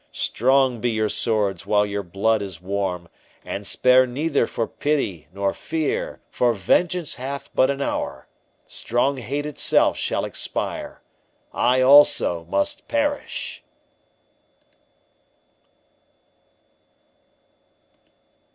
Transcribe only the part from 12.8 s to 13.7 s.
perish!